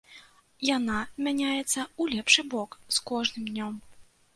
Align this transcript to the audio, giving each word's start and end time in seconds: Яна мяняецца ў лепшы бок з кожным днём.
Яна 0.69 0.97
мяняецца 1.29 1.77
ў 1.83 2.03
лепшы 2.17 2.49
бок 2.57 2.69
з 2.97 3.09
кожным 3.15 3.43
днём. 3.57 3.73